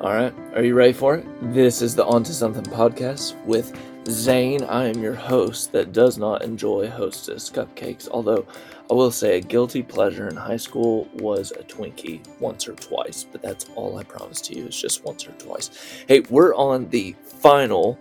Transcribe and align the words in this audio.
All 0.00 0.14
right, 0.14 0.32
are 0.54 0.62
you 0.62 0.76
ready 0.76 0.92
for 0.92 1.16
it? 1.16 1.26
This 1.52 1.82
is 1.82 1.96
the 1.96 2.06
Onto 2.06 2.32
Something 2.32 2.62
podcast 2.62 3.34
with 3.44 3.76
Zane. 4.08 4.62
I 4.62 4.86
am 4.86 5.02
your 5.02 5.16
host 5.16 5.72
that 5.72 5.92
does 5.92 6.18
not 6.18 6.44
enjoy 6.44 6.88
Hostess 6.88 7.50
cupcakes, 7.50 8.08
although 8.08 8.46
I 8.88 8.94
will 8.94 9.10
say 9.10 9.38
a 9.38 9.40
guilty 9.40 9.82
pleasure 9.82 10.28
in 10.28 10.36
high 10.36 10.56
school 10.56 11.08
was 11.14 11.50
a 11.50 11.64
Twinkie 11.64 12.24
once 12.38 12.68
or 12.68 12.74
twice, 12.74 13.24
but 13.24 13.42
that's 13.42 13.66
all 13.74 13.98
I 13.98 14.04
promise 14.04 14.40
to 14.42 14.56
you 14.56 14.66
is 14.66 14.80
just 14.80 15.02
once 15.02 15.26
or 15.26 15.32
twice. 15.32 15.72
Hey, 16.06 16.20
we're 16.30 16.54
on 16.54 16.88
the 16.90 17.16
final 17.24 17.98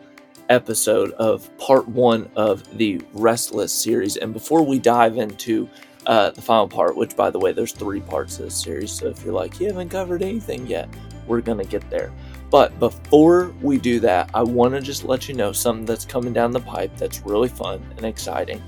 episode 0.49 1.13
of 1.13 1.49
part 1.57 1.87
one 1.87 2.29
of 2.35 2.77
the 2.77 3.01
Restless 3.13 3.73
series, 3.73 4.17
and 4.17 4.33
before 4.33 4.63
we 4.63 4.77
dive 4.77 5.17
into 5.17 5.67
uh, 6.05 6.29
the 6.29 6.43
final 6.43 6.67
part, 6.67 6.95
which 6.95 7.15
by 7.15 7.31
the 7.31 7.39
way, 7.39 7.53
there's 7.53 7.71
three 7.71 8.01
parts 8.01 8.37
of 8.37 8.45
this 8.45 8.61
series, 8.61 8.91
so 8.91 9.07
if 9.07 9.25
you're 9.25 9.33
like, 9.33 9.59
you 9.59 9.65
haven't 9.65 9.89
covered 9.89 10.21
anything 10.21 10.67
yet, 10.67 10.87
we're 11.27 11.41
gonna 11.41 11.65
get 11.65 11.87
there. 11.89 12.11
But 12.49 12.79
before 12.79 13.53
we 13.61 13.77
do 13.77 13.99
that, 14.01 14.29
I 14.33 14.41
want 14.41 14.73
to 14.73 14.81
just 14.81 15.03
let 15.03 15.27
you 15.27 15.35
know 15.35 15.51
something 15.51 15.85
that's 15.85 16.05
coming 16.05 16.31
down 16.31 16.51
the 16.51 16.61
pipe 16.61 16.95
that's 16.95 17.21
really 17.21 17.49
fun 17.49 17.85
and 17.97 18.05
exciting. 18.05 18.63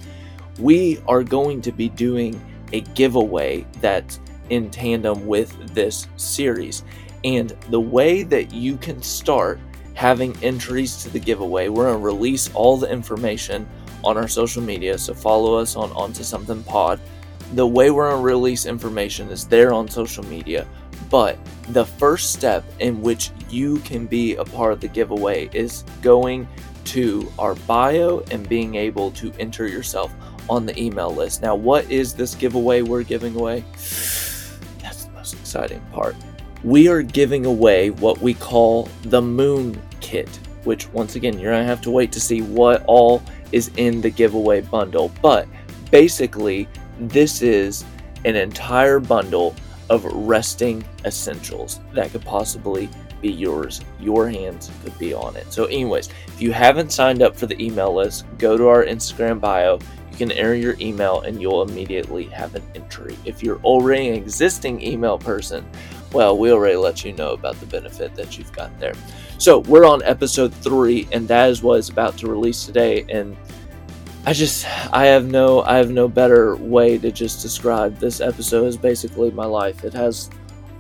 We 0.60 1.00
are 1.08 1.24
going 1.24 1.62
to 1.62 1.72
be 1.72 1.88
doing 1.88 2.42
a 2.74 2.82
giveaway 2.82 3.66
that's 3.80 4.20
in 4.50 4.70
tandem 4.70 5.26
with 5.26 5.74
this 5.74 6.08
series. 6.18 6.84
And 7.24 7.52
the 7.70 7.80
way 7.80 8.24
that 8.24 8.54
you 8.54 8.76
can 8.78 9.02
start 9.02 9.60
having 9.94 10.36
entries 10.44 11.02
to 11.04 11.10
the 11.10 11.20
giveaway, 11.20 11.70
we're 11.70 11.86
going 11.86 12.00
to 12.00 12.06
release 12.06 12.50
all 12.54 12.78
the 12.78 12.90
information 12.90 13.68
on 14.04 14.18
our 14.18 14.28
social 14.28 14.62
media. 14.62 14.98
So 14.98 15.14
follow 15.14 15.56
us 15.56 15.76
on 15.76 15.92
Onto 15.92 16.24
Something 16.24 16.64
Pod. 16.64 17.00
The 17.54 17.66
way 17.66 17.92
we're 17.92 18.10
going 18.10 18.22
to 18.22 18.26
release 18.26 18.66
information 18.66 19.30
is 19.30 19.48
there 19.48 19.74
on 19.74 19.88
social 19.88 20.26
media. 20.26 20.68
But 21.10 21.38
the 21.70 21.86
first 21.86 22.34
step 22.34 22.64
in 22.80 23.02
which 23.02 23.32
you 23.50 23.80
can 23.80 24.06
be 24.06 24.36
a 24.36 24.46
part 24.46 24.74
of 24.74 24.80
the 24.80 24.88
giveaway 24.88 25.50
is 25.54 25.84
going 26.02 26.48
to 26.86 27.32
our 27.38 27.56
bio 27.56 28.20
and 28.32 28.48
being 28.48 28.76
able 28.76 29.12
to 29.12 29.32
enter 29.40 29.68
yourself 29.68 30.12
on 30.50 30.66
the 30.66 30.80
email 30.80 31.14
list. 31.14 31.42
Now, 31.42 31.56
what 31.56 31.90
is 31.92 32.14
this 32.14 32.36
giveaway 32.36 32.82
we're 32.82 33.04
giving 33.04 33.36
away? 33.36 33.64
That's 33.74 35.06
the 35.06 35.12
most 35.14 35.34
exciting 35.34 35.82
part. 35.92 36.16
We 36.64 36.88
are 36.88 37.02
giving 37.02 37.46
away 37.46 37.92
what 37.92 38.20
we 38.20 38.34
call 38.34 38.90
the 39.04 39.22
Moon 39.22 39.80
Kit, 40.02 40.28
which, 40.64 40.90
once 40.90 41.16
again, 41.16 41.40
you're 41.40 41.52
going 41.52 41.64
to 41.64 41.70
have 41.70 41.82
to 41.82 41.92
wait 41.92 42.12
to 42.14 42.20
see 42.20 42.42
what 42.42 42.84
all 42.86 43.22
is 43.52 43.72
in 43.78 44.02
the 44.02 44.10
giveaway 44.10 44.62
bundle. 44.62 45.12
But 45.22 45.48
basically, 45.92 46.68
this 47.00 47.42
is 47.42 47.86
an 48.26 48.36
entire 48.36 49.00
bundle 49.00 49.56
of 49.90 50.06
resting 50.06 50.84
essentials 51.06 51.80
that 51.94 52.12
could 52.12 52.24
possibly 52.24 52.90
be 53.22 53.32
yours. 53.32 53.82
Your 54.00 54.30
hands 54.30 54.72
could 54.84 54.98
be 54.98 55.14
on 55.14 55.36
it. 55.36 55.52
So, 55.52 55.66
anyways, 55.66 56.10
if 56.28 56.42
you 56.42 56.52
haven't 56.52 56.92
signed 56.92 57.22
up 57.22 57.36
for 57.36 57.46
the 57.46 57.62
email 57.62 57.94
list, 57.94 58.26
go 58.38 58.58
to 58.58 58.68
our 58.68 58.86
Instagram 58.86 59.40
bio. 59.40 59.80
You 60.12 60.18
can 60.18 60.32
enter 60.32 60.56
your 60.56 60.76
email 60.80 61.22
and 61.22 61.42
you'll 61.42 61.64
immediately 61.64 62.26
have 62.26 62.56
an 62.56 62.64
entry. 62.76 63.18
If 63.26 63.44
you're 63.44 63.60
already 63.60 64.10
an 64.10 64.16
existing 64.16 64.82
email 64.82 65.18
person, 65.18 65.66
well, 66.12 66.38
we 66.38 66.52
already 66.52 66.76
let 66.76 67.06
you 67.06 67.14
know 67.14 67.34
about 67.34 67.60
the 67.60 67.66
benefit 67.68 68.16
that 68.16 68.38
you've 68.38 68.52
got 68.54 68.78
there. 68.80 68.94
So, 69.38 69.60
we're 69.60 69.86
on 69.86 70.04
episode 70.04 70.54
three, 70.54 71.08
and 71.12 71.28
that 71.28 71.50
is 71.50 71.62
what 71.62 71.80
is 71.80 71.90
about 71.90 72.18
to 72.20 72.28
release 72.28 72.66
today. 72.66 73.06
And 73.10 73.36
I 74.30 74.34
just 74.34 74.68
I 74.94 75.08
have 75.08 75.26
no 75.26 75.64
I 75.64 75.78
have 75.78 75.90
no 75.90 76.08
better 76.08 76.56
way 76.56 77.00
to 77.00 77.12
just 77.12 77.42
describe 77.42 77.98
this 77.98 78.22
episode 78.22 78.68
is 78.68 78.78
basically 78.78 79.32
my 79.32 79.48
life. 79.48 79.84
It 79.84 79.92
has 79.94 80.30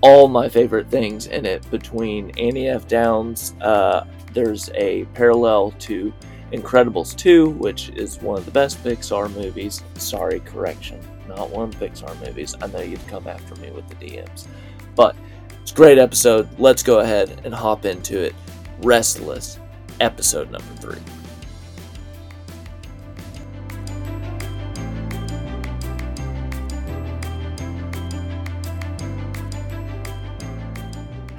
all 0.01 0.27
my 0.27 0.47
favorite 0.47 0.87
things 0.91 1.25
in 1.25 1.47
it 1.47 1.67
between 1.71 2.29
Annie 2.37 2.67
F. 2.67 2.87
Downs. 2.87 3.55
Uh, 3.59 4.05
there's 4.33 4.69
a 4.75 5.05
parallel 5.15 5.71
to 5.79 6.13
Incredibles 6.53 7.17
2, 7.17 7.49
which 7.49 7.89
is 7.95 8.21
one 8.21 8.37
of 8.37 8.45
the 8.45 8.51
best 8.51 8.83
Pixar 8.83 9.33
movies. 9.33 9.81
Sorry, 9.95 10.41
correction, 10.41 10.99
not 11.27 11.49
one 11.49 11.69
of 11.69 11.79
the 11.79 11.87
Pixar 11.87 12.23
movies. 12.23 12.53
I 12.61 12.67
know 12.67 12.81
you'd 12.81 13.07
come 13.07 13.27
after 13.27 13.55
me 13.55 13.71
with 13.71 13.89
the 13.89 13.95
DMs, 13.95 14.45
but 14.95 15.15
it's 15.59 15.71
a 15.71 15.75
great 15.75 15.97
episode. 15.97 16.47
Let's 16.59 16.83
go 16.83 16.99
ahead 16.99 17.41
and 17.43 17.55
hop 17.55 17.85
into 17.85 18.19
it. 18.19 18.35
Restless, 18.83 19.57
episode 19.99 20.51
number 20.51 20.75
three. 20.75 21.01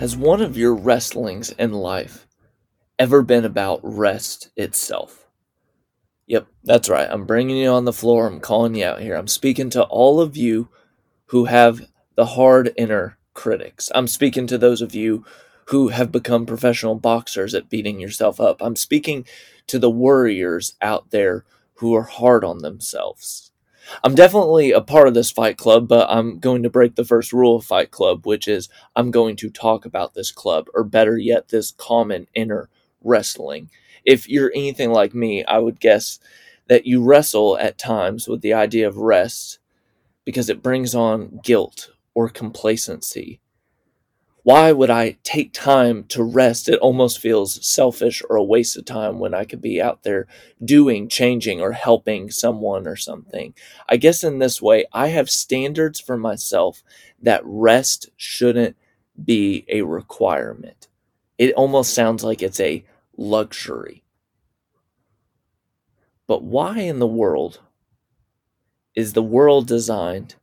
Has 0.00 0.16
one 0.16 0.40
of 0.40 0.56
your 0.56 0.74
wrestlings 0.74 1.50
in 1.50 1.74
life 1.74 2.26
ever 2.98 3.20
been 3.20 3.44
about 3.44 3.80
rest 3.82 4.48
itself? 4.56 5.26
Yep, 6.26 6.46
that's 6.64 6.88
right. 6.88 7.06
I'm 7.10 7.26
bringing 7.26 7.58
you 7.58 7.68
on 7.68 7.84
the 7.84 7.92
floor. 7.92 8.26
I'm 8.26 8.40
calling 8.40 8.74
you 8.74 8.86
out 8.86 9.02
here. 9.02 9.14
I'm 9.14 9.28
speaking 9.28 9.68
to 9.68 9.82
all 9.82 10.18
of 10.22 10.38
you 10.38 10.70
who 11.26 11.44
have 11.44 11.86
the 12.14 12.24
hard 12.24 12.72
inner 12.78 13.18
critics. 13.34 13.92
I'm 13.94 14.06
speaking 14.06 14.46
to 14.46 14.56
those 14.56 14.80
of 14.80 14.94
you 14.94 15.22
who 15.66 15.88
have 15.88 16.10
become 16.10 16.46
professional 16.46 16.94
boxers 16.94 17.54
at 17.54 17.68
beating 17.68 18.00
yourself 18.00 18.40
up. 18.40 18.62
I'm 18.62 18.76
speaking 18.76 19.26
to 19.66 19.78
the 19.78 19.90
warriors 19.90 20.76
out 20.80 21.10
there 21.10 21.44
who 21.74 21.94
are 21.94 22.04
hard 22.04 22.42
on 22.42 22.60
themselves. 22.60 23.52
I'm 24.02 24.14
definitely 24.14 24.72
a 24.72 24.80
part 24.80 25.08
of 25.08 25.14
this 25.14 25.30
fight 25.30 25.56
club, 25.56 25.88
but 25.88 26.08
I'm 26.10 26.38
going 26.38 26.62
to 26.62 26.70
break 26.70 26.94
the 26.94 27.04
first 27.04 27.32
rule 27.32 27.56
of 27.56 27.64
Fight 27.64 27.90
Club, 27.90 28.26
which 28.26 28.48
is 28.48 28.68
I'm 28.96 29.10
going 29.10 29.36
to 29.36 29.50
talk 29.50 29.84
about 29.84 30.14
this 30.14 30.30
club, 30.30 30.68
or 30.74 30.84
better 30.84 31.18
yet, 31.18 31.48
this 31.48 31.72
common 31.72 32.26
inner 32.34 32.68
wrestling. 33.02 33.70
If 34.04 34.28
you're 34.28 34.52
anything 34.54 34.92
like 34.92 35.14
me, 35.14 35.44
I 35.44 35.58
would 35.58 35.80
guess 35.80 36.18
that 36.68 36.86
you 36.86 37.02
wrestle 37.02 37.58
at 37.58 37.78
times 37.78 38.28
with 38.28 38.42
the 38.42 38.54
idea 38.54 38.86
of 38.86 38.96
rest 38.96 39.58
because 40.24 40.48
it 40.48 40.62
brings 40.62 40.94
on 40.94 41.40
guilt 41.42 41.90
or 42.14 42.28
complacency 42.28 43.40
why 44.50 44.72
would 44.72 44.90
I 44.90 45.16
take 45.22 45.52
time 45.52 46.02
to 46.08 46.24
rest? 46.24 46.68
It 46.68 46.80
almost 46.80 47.20
feels 47.20 47.64
selfish 47.64 48.20
or 48.28 48.34
a 48.34 48.42
waste 48.42 48.76
of 48.76 48.84
time 48.84 49.20
when 49.20 49.32
I 49.32 49.44
could 49.44 49.62
be 49.62 49.80
out 49.80 50.02
there 50.02 50.26
doing, 50.64 51.08
changing, 51.08 51.60
or 51.60 51.70
helping 51.70 52.32
someone 52.32 52.88
or 52.88 52.96
something. 52.96 53.54
I 53.88 53.96
guess 53.96 54.24
in 54.24 54.40
this 54.40 54.60
way, 54.60 54.86
I 54.92 55.06
have 55.06 55.30
standards 55.30 56.00
for 56.00 56.16
myself 56.16 56.82
that 57.22 57.42
rest 57.44 58.10
shouldn't 58.16 58.74
be 59.24 59.64
a 59.68 59.82
requirement. 59.82 60.88
It 61.38 61.54
almost 61.54 61.94
sounds 61.94 62.24
like 62.24 62.42
it's 62.42 62.58
a 62.58 62.84
luxury. 63.16 64.02
But 66.26 66.42
why 66.42 66.80
in 66.80 66.98
the 66.98 67.06
world 67.06 67.60
is 68.96 69.12
the 69.12 69.22
world 69.22 69.68
designed 69.68 70.34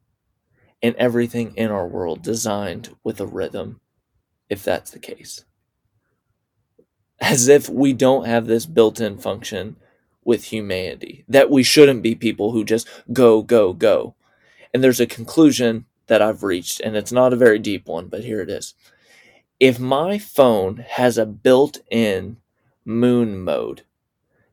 and 0.81 0.95
everything 0.95 1.53
in 1.57 1.71
our 1.71 1.85
world 1.85 2.21
designed 2.21 2.95
with 3.03 3.19
a 3.19 3.25
rhythm? 3.25 3.81
If 4.49 4.63
that's 4.63 4.91
the 4.91 4.99
case. 4.99 5.43
As 7.19 7.47
if 7.47 7.69
we 7.69 7.93
don't 7.93 8.25
have 8.25 8.47
this 8.47 8.65
built 8.65 8.99
in 8.99 9.17
function 9.17 9.77
with 10.23 10.45
humanity, 10.45 11.23
that 11.27 11.49
we 11.49 11.63
shouldn't 11.63 12.03
be 12.03 12.15
people 12.15 12.51
who 12.51 12.63
just 12.63 12.87
go, 13.11 13.41
go, 13.41 13.73
go. 13.73 14.15
And 14.73 14.83
there's 14.83 14.99
a 14.99 15.07
conclusion 15.07 15.85
that 16.07 16.21
I've 16.21 16.43
reached, 16.43 16.79
and 16.81 16.95
it's 16.95 17.11
not 17.11 17.33
a 17.33 17.37
very 17.37 17.59
deep 17.59 17.87
one, 17.87 18.07
but 18.07 18.23
here 18.23 18.41
it 18.41 18.49
is. 18.49 18.73
If 19.59 19.79
my 19.79 20.19
phone 20.19 20.85
has 20.87 21.17
a 21.17 21.25
built 21.25 21.79
in 21.89 22.37
moon 22.85 23.39
mode, 23.39 23.83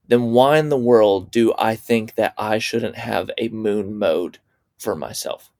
then 0.06 0.32
why 0.32 0.58
in 0.58 0.68
the 0.68 0.76
world 0.76 1.30
do 1.30 1.52
I 1.58 1.76
think 1.76 2.14
that 2.14 2.34
I 2.36 2.58
shouldn't 2.58 2.96
have 2.96 3.30
a 3.38 3.48
moon 3.48 3.98
mode 3.98 4.38
for 4.78 4.94
myself? 4.94 5.50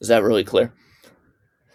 Is 0.00 0.08
that 0.08 0.22
really 0.22 0.44
clear? 0.44 0.72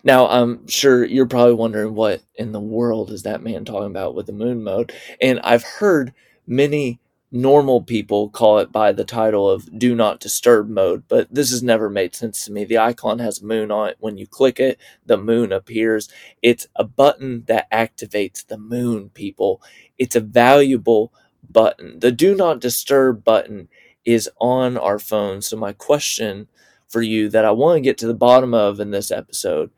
Now, 0.03 0.27
I'm 0.27 0.67
sure 0.67 1.05
you're 1.05 1.27
probably 1.27 1.53
wondering 1.53 1.93
what 1.93 2.23
in 2.35 2.51
the 2.51 2.59
world 2.59 3.11
is 3.11 3.23
that 3.23 3.43
man 3.43 3.65
talking 3.65 3.91
about 3.91 4.15
with 4.15 4.25
the 4.25 4.33
moon 4.33 4.63
mode? 4.63 4.91
And 5.21 5.39
I've 5.43 5.63
heard 5.63 6.13
many 6.47 6.99
normal 7.31 7.81
people 7.81 8.29
call 8.29 8.59
it 8.59 8.71
by 8.71 8.91
the 8.91 9.05
title 9.05 9.49
of 9.49 9.79
do 9.79 9.95
not 9.95 10.19
disturb 10.19 10.67
mode, 10.67 11.03
but 11.07 11.33
this 11.33 11.49
has 11.51 11.63
never 11.63 11.89
made 11.89 12.13
sense 12.13 12.43
to 12.45 12.51
me. 12.51 12.65
The 12.65 12.77
icon 12.77 13.19
has 13.19 13.41
a 13.41 13.45
moon 13.45 13.71
on 13.71 13.89
it. 13.89 13.97
When 13.99 14.17
you 14.17 14.27
click 14.27 14.59
it, 14.59 14.77
the 15.05 15.17
moon 15.17 15.51
appears. 15.51 16.09
It's 16.41 16.67
a 16.75 16.83
button 16.83 17.45
that 17.47 17.71
activates 17.71 18.45
the 18.45 18.57
moon, 18.57 19.09
people. 19.09 19.61
It's 19.97 20.15
a 20.15 20.21
valuable 20.21 21.13
button. 21.49 21.99
The 21.99 22.11
do 22.11 22.35
not 22.35 22.59
disturb 22.59 23.23
button 23.23 23.69
is 24.03 24.29
on 24.39 24.77
our 24.77 24.99
phone. 24.99 25.41
So, 25.41 25.55
my 25.55 25.73
question 25.73 26.47
for 26.89 27.01
you 27.01 27.29
that 27.29 27.45
I 27.45 27.51
want 27.51 27.77
to 27.77 27.81
get 27.81 27.97
to 27.99 28.07
the 28.07 28.13
bottom 28.13 28.53
of 28.53 28.79
in 28.81 28.91
this 28.91 29.11
episode 29.11 29.71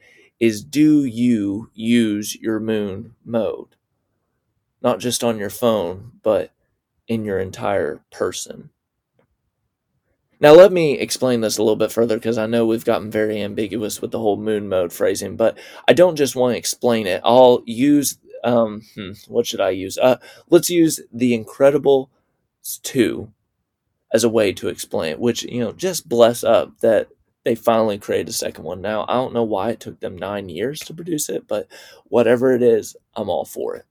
is 0.44 0.62
do 0.62 1.06
you 1.06 1.70
use 1.74 2.36
your 2.36 2.60
moon 2.60 3.16
mode? 3.24 3.78
Not 4.82 5.00
just 5.00 5.24
on 5.24 5.38
your 5.38 5.50
phone, 5.50 6.12
but 6.22 6.52
in 7.08 7.24
your 7.24 7.40
entire 7.40 8.02
person. 8.12 8.70
Now, 10.42 10.52
let 10.52 10.74
me 10.74 11.00
explain 11.00 11.40
this 11.40 11.58
a 11.58 11.64
little 11.64 11.78
bit 11.78 11.94
further 11.94 12.18
because 12.18 12.38
I 12.38 12.48
know 12.48 12.66
we've 12.66 12.84
gotten 12.84 13.10
very 13.10 13.42
ambiguous 13.42 14.02
with 14.02 14.12
the 14.12 14.20
whole 14.20 14.36
moon 14.36 14.68
mode 14.68 14.92
phrasing, 14.92 15.38
but 15.38 15.58
I 15.88 15.94
don't 15.94 16.18
just 16.18 16.36
want 16.36 16.52
to 16.52 16.58
explain 16.58 17.08
it. 17.08 17.22
I'll 17.24 17.64
use, 17.66 18.18
um, 18.44 18.82
hmm, 18.96 19.12
what 19.30 19.48
should 19.48 19.62
I 19.62 19.70
use? 19.70 19.98
Uh, 19.98 20.18
let's 20.50 20.70
use 20.70 21.00
The 21.14 21.34
Incredible 21.34 22.10
2 22.82 23.32
as 24.12 24.26
a 24.26 24.30
way 24.30 24.52
to 24.52 24.68
explain 24.68 25.14
it, 25.14 25.20
which, 25.22 25.44
you 25.44 25.62
know, 25.62 25.72
just 25.72 26.10
bless 26.10 26.44
up 26.44 26.78
that 26.82 27.08
they 27.44 27.56
finally 27.56 27.98
created 27.98 28.30
a 28.30 28.34
second 28.34 28.64
one. 28.64 28.82
Now, 28.82 29.06
I 29.08 29.14
don't 29.16 29.34
know 29.34 29.44
why 29.44 29.72
it 29.72 29.80
took 29.80 30.00
them 30.00 30.18
nine 30.18 30.50
years 30.50 30.80
to 30.82 30.94
produce 30.94 31.30
it, 31.30 31.48
but 31.48 31.68
whatever 32.06 32.54
it 32.54 32.62
is, 32.62 32.96
I'm 33.16 33.30
all 33.30 33.46
for 33.46 33.76
it. 33.76 33.86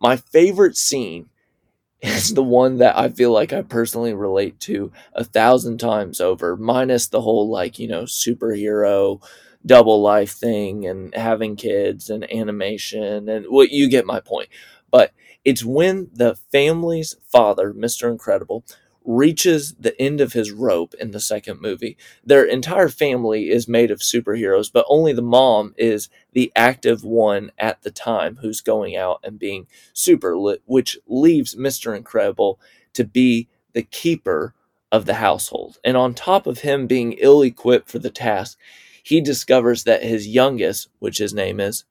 My 0.00 0.16
favorite 0.16 0.76
scene 0.76 1.28
is 2.02 2.34
the 2.34 2.42
one 2.42 2.78
that 2.78 2.98
I 2.98 3.08
feel 3.08 3.32
like 3.32 3.52
I 3.52 3.62
personally 3.62 4.14
relate 4.14 4.58
to 4.60 4.92
a 5.14 5.24
thousand 5.24 5.78
times 5.78 6.20
over, 6.20 6.56
minus 6.56 7.08
the 7.08 7.20
whole 7.20 7.48
like, 7.48 7.78
you 7.78 7.88
know, 7.88 8.04
superhero 8.04 9.22
double 9.64 10.02
life 10.02 10.32
thing 10.32 10.86
and 10.86 11.14
having 11.14 11.54
kids 11.56 12.10
and 12.10 12.30
animation 12.32 13.28
and 13.28 13.44
what 13.46 13.52
well, 13.52 13.66
you 13.70 13.88
get 13.88 14.06
my 14.06 14.20
point. 14.20 14.48
But 14.90 15.12
it's 15.44 15.64
when 15.64 16.10
the 16.12 16.36
family's 16.50 17.16
father, 17.30 17.72
Mr. 17.72 18.10
Incredible, 18.10 18.64
reaches 19.04 19.74
the 19.78 20.00
end 20.00 20.20
of 20.20 20.32
his 20.32 20.52
rope 20.52 20.94
in 20.94 21.10
the 21.10 21.20
second 21.20 21.60
movie. 21.60 21.96
Their 22.24 22.44
entire 22.44 22.88
family 22.88 23.50
is 23.50 23.68
made 23.68 23.90
of 23.90 24.00
superheroes, 24.00 24.70
but 24.72 24.86
only 24.88 25.12
the 25.12 25.22
mom 25.22 25.74
is 25.76 26.08
the 26.32 26.52
active 26.54 27.04
one 27.04 27.50
at 27.58 27.82
the 27.82 27.90
time 27.90 28.36
who's 28.36 28.60
going 28.60 28.96
out 28.96 29.20
and 29.22 29.38
being 29.38 29.66
super 29.92 30.36
which 30.66 30.98
leaves 31.06 31.54
Mr. 31.54 31.96
Incredible 31.96 32.60
to 32.94 33.04
be 33.04 33.48
the 33.72 33.82
keeper 33.82 34.54
of 34.90 35.06
the 35.06 35.14
household. 35.14 35.78
And 35.82 35.96
on 35.96 36.14
top 36.14 36.46
of 36.46 36.58
him 36.58 36.86
being 36.86 37.14
ill 37.14 37.42
equipped 37.42 37.88
for 37.88 37.98
the 37.98 38.10
task, 38.10 38.58
he 39.02 39.20
discovers 39.20 39.84
that 39.84 40.02
his 40.02 40.28
youngest, 40.28 40.88
which 40.98 41.18
his 41.18 41.34
name 41.34 41.58
is, 41.58 41.84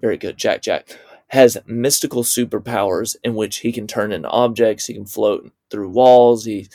very 0.00 0.16
good, 0.16 0.36
Jack 0.36 0.62
Jack, 0.62 0.98
has 1.28 1.58
mystical 1.66 2.22
superpowers 2.22 3.16
in 3.22 3.34
which 3.34 3.58
he 3.58 3.72
can 3.72 3.86
turn 3.86 4.12
into 4.12 4.28
objects, 4.28 4.86
he 4.86 4.94
can 4.94 5.06
float 5.06 5.50
through 5.70 5.90
walls, 5.90 6.44
he 6.44 6.68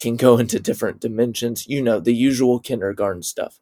can 0.00 0.16
go 0.16 0.38
into 0.38 0.60
different 0.60 1.00
dimensions, 1.00 1.66
you 1.68 1.82
know, 1.82 2.00
the 2.00 2.14
usual 2.14 2.58
kindergarten 2.60 3.22
stuff. 3.22 3.60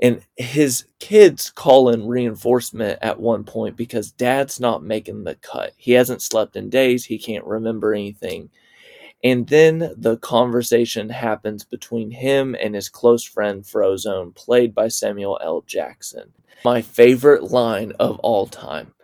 And 0.00 0.22
his 0.36 0.84
kids 1.00 1.50
call 1.50 1.88
in 1.88 2.06
reinforcement 2.06 3.00
at 3.02 3.18
one 3.18 3.42
point 3.42 3.76
because 3.76 4.12
dad's 4.12 4.60
not 4.60 4.82
making 4.82 5.24
the 5.24 5.34
cut. 5.34 5.72
He 5.76 5.92
hasn't 5.92 6.22
slept 6.22 6.54
in 6.54 6.70
days, 6.70 7.06
he 7.06 7.18
can't 7.18 7.44
remember 7.44 7.92
anything. 7.92 8.50
And 9.24 9.48
then 9.48 9.92
the 9.96 10.16
conversation 10.18 11.10
happens 11.10 11.64
between 11.64 12.10
him 12.10 12.54
and 12.60 12.74
his 12.74 12.88
close 12.88 13.24
friend 13.24 13.64
Frozone, 13.64 14.34
played 14.34 14.74
by 14.74 14.88
Samuel 14.88 15.40
L. 15.42 15.62
Jackson. 15.66 16.32
My 16.64 16.82
favorite 16.82 17.50
line 17.50 17.92
of 17.98 18.18
all 18.20 18.46
time 18.46 18.94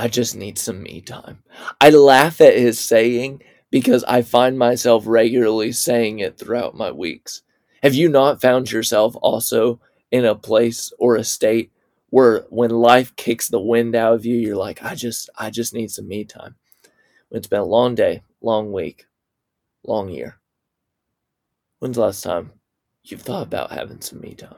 I 0.00 0.08
just 0.08 0.34
need 0.34 0.58
some 0.58 0.82
me 0.82 1.02
time. 1.02 1.42
I 1.78 1.90
laugh 1.90 2.40
at 2.40 2.56
his 2.56 2.80
saying 2.80 3.42
because 3.70 4.02
I 4.04 4.22
find 4.22 4.58
myself 4.58 5.04
regularly 5.06 5.72
saying 5.72 6.20
it 6.20 6.38
throughout 6.38 6.74
my 6.74 6.90
weeks. 6.90 7.42
Have 7.82 7.92
you 7.92 8.08
not 8.08 8.40
found 8.40 8.72
yourself 8.72 9.14
also 9.20 9.78
in 10.10 10.24
a 10.24 10.34
place 10.34 10.90
or 10.98 11.16
a 11.16 11.22
state 11.22 11.70
where 12.08 12.46
when 12.48 12.70
life 12.70 13.14
kicks 13.16 13.48
the 13.48 13.60
wind 13.60 13.94
out 13.94 14.14
of 14.14 14.24
you, 14.24 14.36
you're 14.36 14.56
like, 14.56 14.82
I 14.82 14.94
just 14.94 15.28
I 15.36 15.50
just 15.50 15.74
need 15.74 15.90
some 15.90 16.08
me 16.08 16.24
time. 16.24 16.54
It's 17.30 17.46
been 17.46 17.60
a 17.60 17.64
long 17.64 17.94
day, 17.94 18.22
long 18.40 18.72
week, 18.72 19.04
long 19.84 20.08
year. 20.08 20.40
When's 21.78 21.96
the 21.96 22.02
last 22.02 22.22
time 22.22 22.52
you've 23.02 23.22
thought 23.22 23.46
about 23.46 23.72
having 23.72 24.00
some 24.00 24.20
me 24.20 24.34
time? 24.34 24.56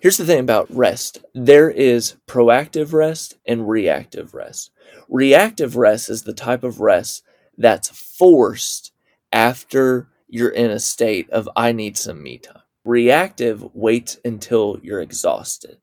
Here's 0.00 0.16
the 0.16 0.24
thing 0.24 0.40
about 0.40 0.74
rest 0.74 1.18
there 1.34 1.70
is 1.70 2.16
proactive 2.26 2.92
rest 2.92 3.36
and 3.46 3.68
reactive 3.68 4.34
rest. 4.34 4.70
Reactive 5.08 5.76
rest 5.76 6.08
is 6.08 6.22
the 6.22 6.32
type 6.32 6.64
of 6.64 6.80
rest 6.80 7.22
that's 7.58 7.88
forced 7.88 8.92
after 9.32 10.08
you're 10.28 10.50
in 10.50 10.70
a 10.70 10.78
state 10.78 11.28
of, 11.30 11.48
I 11.56 11.72
need 11.72 11.98
some 11.98 12.22
me 12.22 12.38
time. 12.38 12.62
Reactive 12.84 13.62
waits 13.74 14.18
until 14.24 14.78
you're 14.82 15.02
exhausted. 15.02 15.78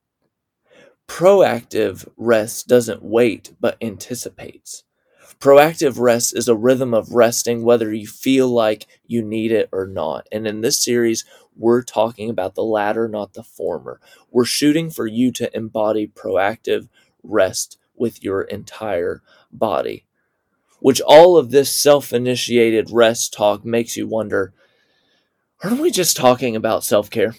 Proactive 1.06 2.08
rest 2.16 2.66
doesn't 2.66 3.02
wait 3.02 3.54
but 3.60 3.76
anticipates. 3.80 4.84
Proactive 5.40 6.00
rest 6.00 6.36
is 6.36 6.48
a 6.48 6.56
rhythm 6.56 6.92
of 6.92 7.12
resting 7.12 7.62
whether 7.62 7.92
you 7.94 8.08
feel 8.08 8.48
like 8.48 8.86
you 9.06 9.22
need 9.22 9.52
it 9.52 9.68
or 9.70 9.86
not. 9.86 10.26
And 10.32 10.48
in 10.48 10.62
this 10.62 10.82
series, 10.82 11.24
we're 11.56 11.82
talking 11.82 12.28
about 12.28 12.56
the 12.56 12.64
latter, 12.64 13.08
not 13.08 13.34
the 13.34 13.44
former. 13.44 14.00
We're 14.32 14.44
shooting 14.44 14.90
for 14.90 15.06
you 15.06 15.30
to 15.32 15.56
embody 15.56 16.08
proactive 16.08 16.88
rest 17.22 17.78
with 17.94 18.22
your 18.22 18.42
entire 18.42 19.22
body. 19.52 20.04
Which 20.80 21.00
all 21.00 21.36
of 21.36 21.50
this 21.50 21.70
self 21.70 22.12
initiated 22.12 22.90
rest 22.90 23.32
talk 23.32 23.64
makes 23.64 23.96
you 23.96 24.06
wonder 24.06 24.52
aren't 25.62 25.80
we 25.80 25.90
just 25.90 26.16
talking 26.16 26.54
about 26.56 26.84
self 26.84 27.10
care? 27.10 27.34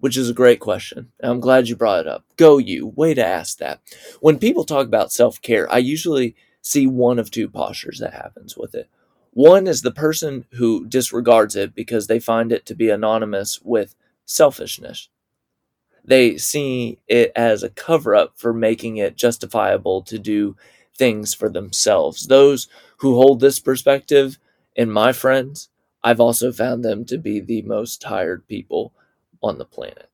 Which 0.00 0.16
is 0.16 0.30
a 0.30 0.34
great 0.34 0.60
question. 0.60 1.12
I'm 1.20 1.40
glad 1.40 1.68
you 1.68 1.76
brought 1.76 2.00
it 2.00 2.06
up. 2.06 2.24
Go 2.36 2.58
you. 2.58 2.86
Way 2.94 3.14
to 3.14 3.24
ask 3.24 3.58
that. 3.58 3.80
When 4.20 4.38
people 4.38 4.64
talk 4.64 4.86
about 4.86 5.12
self 5.12 5.42
care, 5.42 5.70
I 5.72 5.78
usually 5.78 6.36
see 6.68 6.86
one 6.86 7.18
of 7.18 7.30
two 7.30 7.48
postures 7.48 7.98
that 7.98 8.12
happens 8.12 8.56
with 8.56 8.74
it. 8.74 8.88
One 9.32 9.66
is 9.66 9.80
the 9.82 9.90
person 9.90 10.44
who 10.52 10.86
disregards 10.86 11.56
it 11.56 11.74
because 11.74 12.06
they 12.06 12.18
find 12.18 12.52
it 12.52 12.66
to 12.66 12.74
be 12.74 12.90
anonymous 12.90 13.60
with 13.62 13.94
selfishness. 14.26 15.08
They 16.04 16.36
see 16.36 16.98
it 17.06 17.32
as 17.34 17.62
a 17.62 17.70
cover 17.70 18.14
up 18.14 18.34
for 18.36 18.52
making 18.52 18.98
it 18.98 19.16
justifiable 19.16 20.02
to 20.02 20.18
do 20.18 20.56
things 20.94 21.32
for 21.32 21.48
themselves. 21.48 22.26
Those 22.26 22.68
who 22.98 23.14
hold 23.14 23.40
this 23.40 23.60
perspective, 23.60 24.38
and 24.76 24.92
my 24.92 25.12
friends, 25.12 25.70
I've 26.04 26.20
also 26.20 26.52
found 26.52 26.84
them 26.84 27.04
to 27.06 27.16
be 27.16 27.40
the 27.40 27.62
most 27.62 28.02
tired 28.02 28.46
people 28.46 28.92
on 29.42 29.58
the 29.58 29.64
planet 29.64 30.10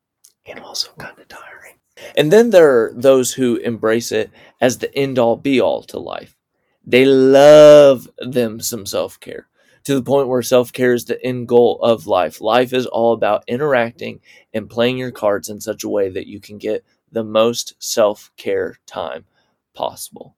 and 0.47 0.61
also 0.61 0.91
kind 0.99 1.19
of 1.19 1.29
tiring. 1.29 1.75
And 2.17 2.33
then 2.33 2.51
there 2.51 2.71
are 2.71 2.93
those 2.95 3.33
who 3.33 3.56
embrace 3.56 4.12
it 4.12 4.31
as 4.61 4.79
the 4.79 4.95
end 4.97 5.19
all 5.19 5.37
be 5.37 5.61
all 5.61 5.83
to 5.85 5.99
life. 5.99 6.34
They 6.87 7.05
love 7.05 8.09
them 8.19 8.61
some 8.61 8.87
self 8.87 9.19
care 9.21 9.49
to 9.85 9.95
the 9.95 10.03
point 10.03 10.29
where 10.29 10.43
self 10.43 10.73
care 10.73 10.93
is 10.93 11.07
the 11.07 11.23
end 11.25 11.49
goal 11.49 11.81
of 11.83 12.07
life. 12.07 12.41
Life 12.41 12.73
is 12.73 12.87
all 12.87 13.13
about 13.13 13.45
interacting 13.47 14.21
and 14.53 14.69
playing 14.71 14.99
your 14.99 15.11
cards 15.11 15.49
in 15.49 15.61
such 15.61 15.85
a 15.85 15.89
way 15.89 16.11
that 16.11 16.27
you 16.27 16.41
can 16.41 16.59
get 16.59 16.85
the 17.11 17.25
most 17.25 17.75
self 17.79 18.31
care 18.37 18.79
time 18.87 19.25
possible. 19.75 20.37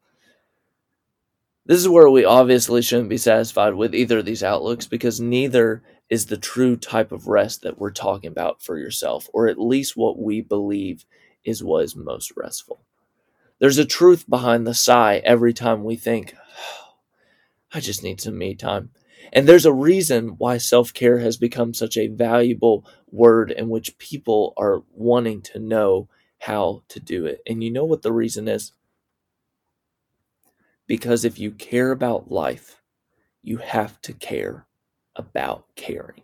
This 1.65 1.81
is 1.81 1.89
where 1.89 2.09
we 2.09 2.25
obviously 2.25 2.81
shouldn't 2.81 3.09
be 3.09 3.17
satisfied 3.17 3.75
with 3.75 3.93
either 3.93 4.19
of 4.19 4.25
these 4.25 4.45
outlooks 4.45 4.87
because 4.87 5.21
neither 5.21 5.83
is 6.09 6.27
the 6.27 6.37
true 6.37 6.77
type 6.77 7.11
of 7.11 7.27
rest 7.27 7.63
that 7.63 7.79
we're 7.79 7.91
talking 7.91 8.31
about 8.31 8.63
for 8.63 8.79
yourself, 8.79 9.29
or 9.33 9.49
at 9.49 9.59
least 9.59 9.97
what 9.97 10.17
we 10.17 10.41
believe 10.41 11.05
is 11.45 11.65
what 11.65 11.83
is 11.83 11.97
most 11.97 12.33
restful. 12.37 12.86
There's 13.59 13.79
a 13.79 13.87
truth 13.87 14.29
behind 14.29 14.67
the 14.67 14.75
sigh 14.75 15.23
every 15.25 15.53
time 15.53 15.83
we 15.83 15.97
think, 15.97 16.35
oh, 16.37 16.95
I 17.73 17.81
just 17.81 18.03
need 18.03 18.21
some 18.21 18.37
me 18.37 18.55
time. 18.55 18.91
And 19.33 19.49
there's 19.49 19.67
a 19.67 19.73
reason 19.73 20.37
why 20.39 20.59
self 20.59 20.93
care 20.93 21.19
has 21.19 21.37
become 21.37 21.75
such 21.75 21.97
a 21.97 22.09
valuable 22.09 22.87
word 23.11 23.51
in 23.51 23.69
which 23.69 23.99
people 23.99 24.53
are 24.57 24.83
wanting 24.93 25.43
to 25.43 25.59
know 25.59 26.09
how 26.39 26.83
to 26.89 27.01
do 27.01 27.27
it. 27.27 27.41
And 27.47 27.65
you 27.65 27.71
know 27.71 27.85
what 27.85 28.03
the 28.03 28.13
reason 28.13 28.47
is? 28.47 28.73
Because 30.87 31.25
if 31.25 31.39
you 31.39 31.51
care 31.51 31.91
about 31.91 32.31
life, 32.31 32.83
you 33.43 33.57
have 33.59 34.01
to 34.03 34.13
care 34.13 34.67
about 35.17 35.65
caring. 35.75 36.23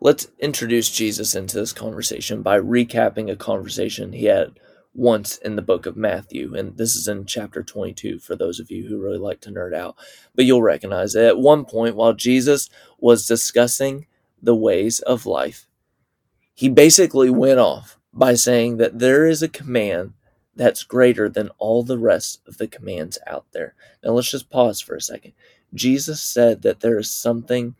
Let's 0.00 0.28
introduce 0.38 0.90
Jesus 0.90 1.34
into 1.34 1.56
this 1.56 1.72
conversation 1.72 2.42
by 2.42 2.58
recapping 2.58 3.30
a 3.30 3.36
conversation 3.36 4.12
he 4.12 4.24
had 4.24 4.58
once 4.94 5.36
in 5.38 5.56
the 5.56 5.62
book 5.62 5.86
of 5.86 5.96
Matthew. 5.96 6.54
And 6.54 6.76
this 6.76 6.94
is 6.94 7.08
in 7.08 7.26
chapter 7.26 7.62
22 7.62 8.20
for 8.20 8.36
those 8.36 8.60
of 8.60 8.70
you 8.70 8.86
who 8.86 9.00
really 9.00 9.18
like 9.18 9.40
to 9.42 9.50
nerd 9.50 9.74
out. 9.74 9.96
But 10.34 10.44
you'll 10.44 10.62
recognize 10.62 11.14
it. 11.14 11.24
At 11.24 11.38
one 11.38 11.64
point, 11.64 11.96
while 11.96 12.14
Jesus 12.14 12.70
was 12.98 13.26
discussing 13.26 14.06
the 14.40 14.54
ways 14.54 15.00
of 15.00 15.26
life, 15.26 15.66
he 16.54 16.68
basically 16.68 17.30
went 17.30 17.58
off 17.58 17.98
by 18.12 18.34
saying 18.34 18.76
that 18.76 19.00
there 19.00 19.26
is 19.26 19.42
a 19.42 19.48
command 19.48 20.12
that's 20.54 20.84
greater 20.84 21.28
than 21.28 21.50
all 21.58 21.82
the 21.82 21.98
rest 21.98 22.40
of 22.46 22.58
the 22.58 22.68
commands 22.68 23.18
out 23.26 23.46
there. 23.52 23.74
Now, 24.04 24.12
let's 24.12 24.30
just 24.30 24.50
pause 24.50 24.80
for 24.80 24.94
a 24.94 25.00
second. 25.00 25.32
Jesus 25.74 26.22
said 26.22 26.62
that 26.62 26.78
there 26.78 26.98
is 26.98 27.10
something 27.10 27.74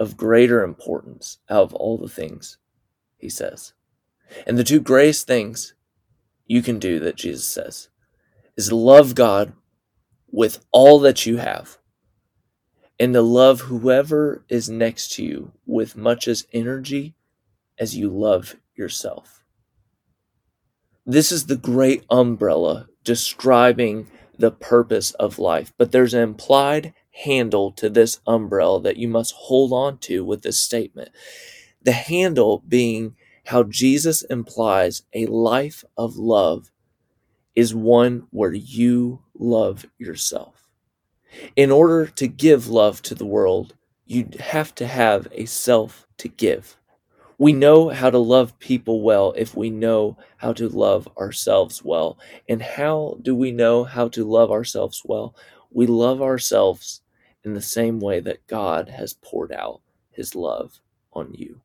of 0.00 0.16
greater 0.16 0.64
importance 0.64 1.38
out 1.48 1.62
of 1.62 1.74
all 1.74 1.96
the 1.96 2.08
things 2.08 2.58
he 3.16 3.28
says. 3.28 3.72
And 4.44 4.58
the 4.58 4.64
two 4.64 4.80
greatest 4.80 5.28
things 5.28 5.74
you 6.46 6.62
can 6.62 6.78
do 6.78 6.98
that 7.00 7.16
Jesus 7.16 7.46
says 7.46 7.88
is 8.56 8.72
love 8.72 9.14
God 9.14 9.52
with 10.30 10.64
all 10.70 10.98
that 11.00 11.26
you 11.26 11.38
have 11.38 11.78
and 12.98 13.12
to 13.14 13.22
love 13.22 13.62
whoever 13.62 14.44
is 14.48 14.68
next 14.68 15.12
to 15.14 15.24
you 15.24 15.52
with 15.66 15.96
much 15.96 16.28
as 16.28 16.46
energy 16.52 17.14
as 17.78 17.96
you 17.96 18.08
love 18.08 18.56
yourself. 18.76 19.42
This 21.04 21.32
is 21.32 21.46
the 21.46 21.56
great 21.56 22.04
umbrella 22.08 22.88
describing 23.02 24.10
the 24.38 24.50
purpose 24.50 25.12
of 25.12 25.38
life, 25.38 25.72
but 25.76 25.92
there's 25.92 26.14
an 26.14 26.22
implied 26.22 26.94
handle 27.24 27.70
to 27.72 27.88
this 27.88 28.20
umbrella 28.26 28.80
that 28.82 28.96
you 28.96 29.08
must 29.08 29.34
hold 29.34 29.72
on 29.72 29.98
to 29.98 30.24
with 30.24 30.42
this 30.42 30.58
statement. 30.58 31.10
The 31.82 31.92
handle 31.92 32.62
being 32.66 33.16
how 33.44 33.62
Jesus 33.62 34.22
implies 34.22 35.02
a 35.12 35.26
life 35.26 35.84
of 35.96 36.16
love 36.16 36.70
is 37.54 37.74
one 37.74 38.26
where 38.30 38.52
you 38.52 39.20
love 39.38 39.86
yourself. 39.98 40.68
In 41.56 41.70
order 41.70 42.06
to 42.06 42.26
give 42.26 42.68
love 42.68 43.02
to 43.02 43.14
the 43.14 43.26
world, 43.26 43.74
you 44.06 44.28
have 44.40 44.74
to 44.76 44.86
have 44.86 45.28
a 45.32 45.44
self 45.46 46.06
to 46.18 46.28
give. 46.28 46.76
We 47.36 47.52
know 47.52 47.88
how 47.88 48.10
to 48.10 48.18
love 48.18 48.58
people 48.60 49.02
well 49.02 49.34
if 49.36 49.56
we 49.56 49.68
know 49.68 50.16
how 50.36 50.52
to 50.54 50.68
love 50.68 51.08
ourselves 51.18 51.82
well. 51.82 52.18
And 52.48 52.62
how 52.62 53.18
do 53.22 53.34
we 53.34 53.50
know 53.50 53.84
how 53.84 54.08
to 54.08 54.24
love 54.24 54.50
ourselves 54.50 55.02
well? 55.04 55.34
We 55.70 55.86
love 55.86 56.22
ourselves 56.22 57.02
in 57.44 57.54
the 57.54 57.60
same 57.60 57.98
way 57.98 58.20
that 58.20 58.46
God 58.46 58.88
has 58.88 59.14
poured 59.14 59.52
out 59.52 59.80
his 60.10 60.34
love 60.34 60.80
on 61.12 61.34
you. 61.34 61.60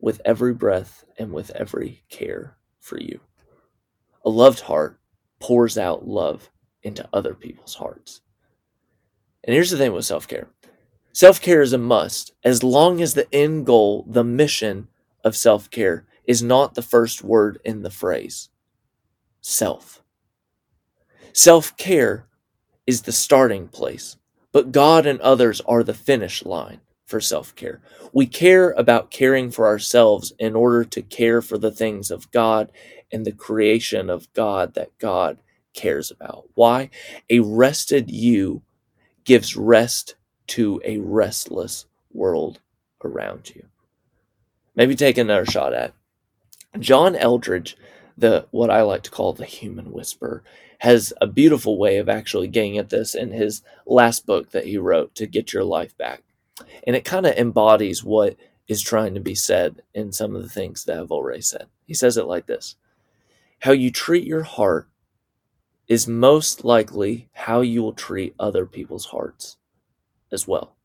With 0.00 0.20
every 0.24 0.54
breath 0.54 1.04
and 1.18 1.32
with 1.32 1.50
every 1.50 2.02
care 2.08 2.56
for 2.80 2.98
you. 2.98 3.20
A 4.24 4.30
loved 4.30 4.60
heart 4.60 4.98
pours 5.38 5.76
out 5.78 6.06
love 6.06 6.50
into 6.82 7.08
other 7.12 7.34
people's 7.34 7.74
hearts. 7.74 8.20
And 9.44 9.54
here's 9.54 9.70
the 9.70 9.78
thing 9.78 9.92
with 9.92 10.04
self 10.04 10.28
care 10.28 10.48
self 11.12 11.40
care 11.40 11.62
is 11.62 11.72
a 11.72 11.78
must 11.78 12.32
as 12.44 12.62
long 12.62 13.00
as 13.00 13.14
the 13.14 13.32
end 13.34 13.66
goal, 13.66 14.04
the 14.08 14.24
mission 14.24 14.88
of 15.24 15.36
self 15.36 15.70
care, 15.70 16.06
is 16.24 16.42
not 16.42 16.74
the 16.74 16.82
first 16.82 17.22
word 17.22 17.60
in 17.64 17.82
the 17.82 17.90
phrase 17.90 18.48
self. 19.40 20.02
Self 21.32 21.76
care 21.76 22.26
is 22.86 23.02
the 23.02 23.12
starting 23.12 23.68
place, 23.68 24.16
but 24.52 24.72
God 24.72 25.06
and 25.06 25.20
others 25.20 25.60
are 25.62 25.82
the 25.82 25.94
finish 25.94 26.44
line 26.44 26.80
for 27.10 27.20
self 27.20 27.54
care. 27.56 27.80
We 28.12 28.26
care 28.26 28.70
about 28.70 29.10
caring 29.10 29.50
for 29.50 29.66
ourselves 29.66 30.32
in 30.38 30.54
order 30.54 30.84
to 30.84 31.02
care 31.02 31.42
for 31.42 31.58
the 31.58 31.72
things 31.72 32.10
of 32.10 32.30
God 32.30 32.70
and 33.12 33.26
the 33.26 33.32
creation 33.32 34.08
of 34.08 34.32
God 34.32 34.74
that 34.74 34.96
God 34.98 35.38
cares 35.74 36.10
about. 36.10 36.44
Why? 36.54 36.90
A 37.28 37.40
rested 37.40 38.10
you 38.10 38.62
gives 39.24 39.56
rest 39.56 40.14
to 40.48 40.80
a 40.84 40.98
restless 40.98 41.86
world 42.12 42.60
around 43.04 43.50
you. 43.54 43.66
Maybe 44.74 44.94
take 44.94 45.18
another 45.18 45.46
shot 45.46 45.74
at 45.74 45.94
John 46.78 47.16
Eldredge, 47.16 47.76
the 48.16 48.46
what 48.50 48.70
I 48.70 48.82
like 48.82 49.02
to 49.02 49.10
call 49.10 49.32
the 49.32 49.44
human 49.44 49.92
whisperer, 49.92 50.42
has 50.78 51.12
a 51.20 51.26
beautiful 51.26 51.78
way 51.78 51.98
of 51.98 52.08
actually 52.08 52.48
getting 52.48 52.78
at 52.78 52.90
this 52.90 53.14
in 53.14 53.32
his 53.32 53.62
last 53.86 54.26
book 54.26 54.50
that 54.50 54.66
he 54.66 54.78
wrote 54.78 55.14
to 55.16 55.26
get 55.26 55.52
your 55.52 55.64
life 55.64 55.96
back. 55.96 56.22
And 56.86 56.96
it 56.96 57.04
kind 57.04 57.26
of 57.26 57.34
embodies 57.36 58.04
what 58.04 58.36
is 58.68 58.82
trying 58.82 59.14
to 59.14 59.20
be 59.20 59.34
said 59.34 59.82
in 59.94 60.12
some 60.12 60.36
of 60.36 60.42
the 60.42 60.48
things 60.48 60.84
that 60.84 60.98
I've 60.98 61.10
already 61.10 61.42
said. 61.42 61.66
He 61.86 61.94
says 61.94 62.16
it 62.16 62.26
like 62.26 62.46
this 62.46 62.76
How 63.60 63.72
you 63.72 63.90
treat 63.90 64.24
your 64.26 64.44
heart 64.44 64.88
is 65.88 66.06
most 66.06 66.64
likely 66.64 67.28
how 67.32 67.62
you 67.62 67.82
will 67.82 67.92
treat 67.92 68.34
other 68.38 68.64
people's 68.64 69.06
hearts 69.06 69.56
as 70.30 70.46
well. 70.46 70.76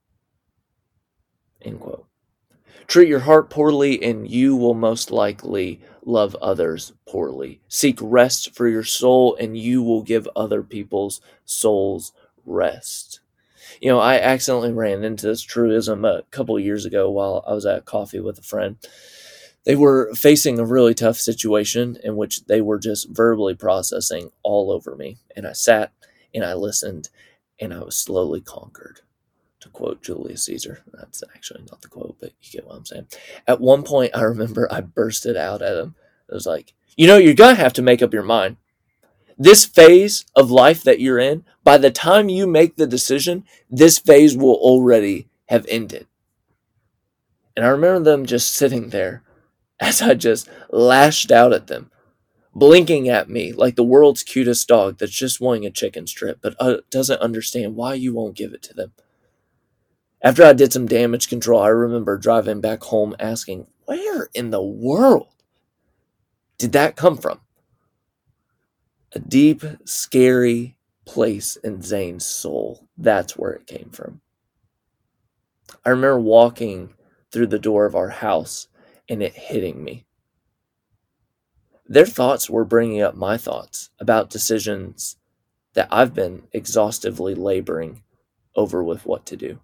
End 1.61 1.79
quote. 1.79 2.07
Treat 2.87 3.07
your 3.07 3.21
heart 3.21 3.49
poorly, 3.49 4.01
and 4.03 4.29
you 4.29 4.55
will 4.55 4.73
most 4.73 5.09
likely 5.11 5.79
love 6.03 6.35
others 6.35 6.93
poorly. 7.07 7.61
Seek 7.67 7.97
rest 8.01 8.55
for 8.55 8.67
your 8.67 8.83
soul, 8.83 9.35
and 9.39 9.57
you 9.57 9.81
will 9.81 10.03
give 10.03 10.27
other 10.35 10.61
people's 10.63 11.21
souls 11.45 12.13
rest 12.45 13.19
you 13.81 13.89
know, 13.89 13.99
I 13.99 14.15
accidentally 14.19 14.71
ran 14.71 15.03
into 15.03 15.27
this 15.27 15.41
truism 15.41 16.05
a 16.05 16.23
couple 16.31 16.59
years 16.59 16.85
ago 16.85 17.09
while 17.09 17.43
I 17.47 17.53
was 17.53 17.65
at 17.65 17.85
coffee 17.85 18.19
with 18.19 18.39
a 18.39 18.43
friend. 18.43 18.77
They 19.65 19.75
were 19.75 20.13
facing 20.13 20.59
a 20.59 20.65
really 20.65 20.93
tough 20.93 21.17
situation 21.17 21.97
in 22.03 22.15
which 22.15 22.45
they 22.45 22.61
were 22.61 22.77
just 22.77 23.09
verbally 23.09 23.55
processing 23.55 24.31
all 24.43 24.71
over 24.71 24.95
me. 24.95 25.17
And 25.35 25.47
I 25.47 25.53
sat 25.53 25.91
and 26.33 26.45
I 26.45 26.53
listened 26.53 27.09
and 27.59 27.73
I 27.73 27.79
was 27.79 27.95
slowly 27.95 28.41
conquered. 28.41 29.01
To 29.61 29.69
quote 29.69 30.03
Julius 30.03 30.45
Caesar, 30.45 30.83
that's 30.93 31.23
actually 31.33 31.63
not 31.71 31.81
the 31.81 31.87
quote, 31.87 32.17
but 32.19 32.33
you 32.39 32.51
get 32.51 32.67
what 32.67 32.75
I'm 32.75 32.85
saying. 32.85 33.07
At 33.47 33.59
one 33.59 33.81
point, 33.81 34.11
I 34.13 34.21
remember 34.21 34.71
I 34.71 34.81
bursted 34.81 35.35
out 35.35 35.63
at 35.63 35.75
him. 35.75 35.95
I 36.29 36.35
was 36.35 36.45
like, 36.45 36.75
you 36.95 37.07
know, 37.07 37.17
you're 37.17 37.33
going 37.33 37.55
to 37.55 37.61
have 37.61 37.73
to 37.73 37.81
make 37.81 38.03
up 38.03 38.13
your 38.13 38.21
mind. 38.21 38.57
This 39.39 39.65
phase 39.65 40.23
of 40.35 40.51
life 40.51 40.83
that 40.83 40.99
you're 40.99 41.17
in, 41.17 41.45
by 41.65 41.77
the 41.77 41.91
time 41.91 42.29
you 42.29 42.47
make 42.47 42.77
the 42.77 42.87
decision, 42.87 43.43
this 43.69 43.99
phase 43.99 44.37
will 44.37 44.55
already 44.55 45.27
have 45.47 45.65
ended. 45.67 46.07
And 47.57 47.65
I 47.65 47.69
remember 47.69 47.99
them 48.01 48.25
just 48.25 48.55
sitting 48.55 48.89
there 48.89 49.23
as 49.81 50.01
I 50.01 50.13
just 50.13 50.47
lashed 50.69 51.31
out 51.31 51.51
at 51.51 51.67
them, 51.67 51.91
blinking 52.53 53.09
at 53.09 53.29
me 53.29 53.51
like 53.51 53.75
the 53.75 53.83
world's 53.83 54.23
cutest 54.23 54.67
dog 54.69 54.97
that's 54.97 55.11
just 55.11 55.41
wanting 55.41 55.65
a 55.65 55.71
chicken 55.71 56.07
strip 56.07 56.39
but 56.41 56.55
uh, 56.59 56.77
doesn't 56.89 57.19
understand 57.19 57.75
why 57.75 57.95
you 57.95 58.13
won't 58.13 58.37
give 58.37 58.53
it 58.53 58.63
to 58.63 58.73
them. 58.73 58.93
After 60.21 60.43
I 60.43 60.53
did 60.53 60.71
some 60.71 60.87
damage 60.87 61.27
control, 61.27 61.61
I 61.61 61.67
remember 61.67 62.17
driving 62.17 62.61
back 62.61 62.83
home 62.83 63.15
asking, 63.19 63.67
Where 63.85 64.29
in 64.33 64.51
the 64.51 64.63
world 64.63 65.27
did 66.57 66.71
that 66.71 66.95
come 66.95 67.17
from? 67.17 67.41
a 69.15 69.19
deep, 69.19 69.63
scary 69.85 70.75
place 71.05 71.55
in 71.57 71.81
Zane's 71.81 72.25
soul. 72.25 72.87
That's 72.97 73.37
where 73.37 73.51
it 73.51 73.67
came 73.67 73.89
from. 73.91 74.21
I 75.83 75.89
remember 75.89 76.19
walking 76.19 76.93
through 77.31 77.47
the 77.47 77.59
door 77.59 77.85
of 77.85 77.95
our 77.95 78.09
house 78.09 78.67
and 79.09 79.21
it 79.21 79.33
hitting 79.33 79.83
me. 79.83 80.05
Their 81.87 82.05
thoughts 82.05 82.49
were 82.49 82.65
bringing 82.65 83.01
up 83.01 83.15
my 83.15 83.37
thoughts 83.37 83.91
about 83.99 84.29
decisions 84.29 85.17
that 85.73 85.87
I've 85.91 86.13
been 86.13 86.47
exhaustively 86.51 87.35
laboring 87.35 88.03
over 88.55 88.83
with 88.83 89.05
what 89.05 89.25
to 89.27 89.37
do. 89.37 89.59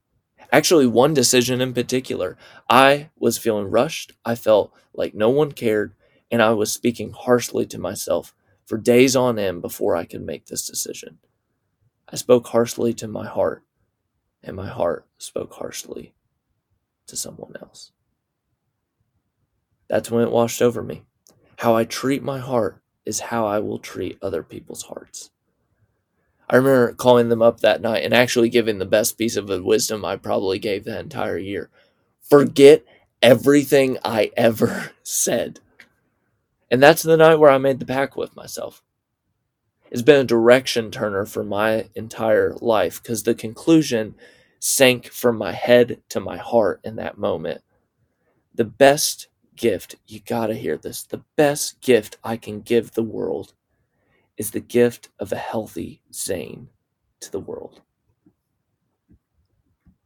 Actually, 0.52 0.86
one 0.86 1.14
decision 1.14 1.62
in 1.62 1.74
particular, 1.74 2.38
I 2.70 3.10
was 3.18 3.38
feeling 3.38 3.72
rushed. 3.72 4.14
I 4.26 4.36
felt 4.36 4.74
like 4.94 5.14
no 5.14 5.30
one 5.30 5.54
cared, 5.54 5.94
and 6.30 6.42
I 6.42 6.52
was 6.52 6.72
speaking 6.72 7.12
harshly 7.12 7.66
to 7.68 7.80
myself 7.80 8.36
for 8.66 8.78
days 8.78 9.16
on 9.16 9.40
end 9.40 9.62
before 9.62 9.96
I 9.96 10.06
could 10.06 10.22
make 10.22 10.46
this 10.48 10.68
decision. 10.68 11.20
I 12.12 12.18
spoke 12.18 12.48
harshly 12.48 12.94
to 12.96 13.08
my 13.08 13.26
heart, 13.26 13.64
and 14.44 14.56
my 14.56 14.68
heart 14.68 15.08
spoke 15.18 15.54
harshly 15.54 16.14
to 17.08 17.16
someone 17.16 17.54
else. 17.62 17.92
That's 19.88 20.12
when 20.12 20.24
it 20.24 20.32
washed 20.32 20.62
over 20.62 20.84
me. 20.84 21.04
How 21.58 21.76
I 21.76 21.86
treat 21.86 22.24
my 22.24 22.40
heart 22.40 22.82
is 23.06 23.20
how 23.20 23.46
I 23.46 23.60
will 23.60 23.80
treat 23.80 24.18
other 24.22 24.44
people's 24.44 24.84
hearts. 24.84 25.32
I 26.50 26.58
remember 26.58 26.94
calling 26.94 27.30
them 27.30 27.42
up 27.42 27.62
that 27.62 27.82
night 27.82 28.04
and 28.04 28.14
actually 28.14 28.50
giving 28.50 28.78
the 28.78 28.86
best 28.86 29.18
piece 29.18 29.38
of 29.38 29.48
wisdom 29.48 30.04
I 30.04 30.18
probably 30.18 30.60
gave 30.60 30.84
that 30.86 31.00
entire 31.00 31.38
year. 31.38 31.70
Forget 32.22 32.84
everything 33.22 33.98
I 34.04 34.32
ever 34.36 34.92
said. 35.04 35.60
And 36.70 36.84
that's 36.84 37.04
the 37.04 37.18
night 37.18 37.36
where 37.36 37.52
I 37.52 37.58
made 37.58 37.80
the 37.80 37.86
pact 37.86 38.18
with 38.18 38.36
myself. 38.36 38.82
It's 39.92 40.02
been 40.02 40.22
a 40.22 40.26
direction 40.26 40.90
turner 40.90 41.26
for 41.26 41.44
my 41.44 41.90
entire 41.96 42.54
life 42.62 43.04
because 43.04 43.24
the 43.24 43.36
conclusion 43.36 44.16
sank 44.60 45.08
from 45.08 45.38
my 45.38 45.52
head 45.52 46.02
to 46.10 46.22
my 46.22 46.38
heart 46.38 46.80
in 46.86 46.96
that 46.96 47.18
moment. 47.18 47.62
The 48.56 48.64
best 48.64 49.28
gift, 49.56 49.98
you 50.08 50.22
gotta 50.22 50.56
hear 50.56 50.78
this, 50.78 51.04
the 51.04 51.24
best 51.36 51.82
gift 51.82 52.18
I 52.24 52.38
can 52.38 52.62
give 52.62 52.92
the 52.92 53.04
world 53.04 53.54
is 54.38 54.52
the 54.52 54.62
gift 54.62 55.10
of 55.20 55.34
a 55.34 55.38
healthy 55.38 56.02
Zane 56.14 56.70
to 57.20 57.30
the 57.30 57.40
world. 57.40 57.82